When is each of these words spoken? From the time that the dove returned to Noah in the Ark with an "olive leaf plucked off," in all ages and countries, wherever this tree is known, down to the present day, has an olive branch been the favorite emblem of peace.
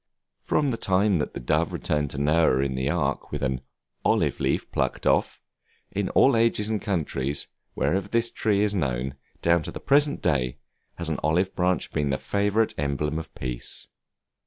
From 0.41 0.69
the 0.69 0.77
time 0.77 1.17
that 1.17 1.35
the 1.35 1.39
dove 1.39 1.71
returned 1.71 2.09
to 2.09 2.17
Noah 2.17 2.61
in 2.61 2.73
the 2.73 2.89
Ark 2.89 3.31
with 3.31 3.43
an 3.43 3.61
"olive 4.03 4.39
leaf 4.39 4.71
plucked 4.71 5.05
off," 5.05 5.39
in 5.91 6.09
all 6.17 6.35
ages 6.35 6.71
and 6.71 6.81
countries, 6.81 7.49
wherever 7.75 8.07
this 8.07 8.31
tree 8.31 8.63
is 8.63 8.73
known, 8.73 9.13
down 9.43 9.61
to 9.61 9.69
the 9.71 9.79
present 9.79 10.19
day, 10.23 10.57
has 10.95 11.09
an 11.09 11.19
olive 11.21 11.55
branch 11.55 11.91
been 11.91 12.09
the 12.09 12.17
favorite 12.17 12.73
emblem 12.79 13.19
of 13.19 13.31
peace. 13.35 13.89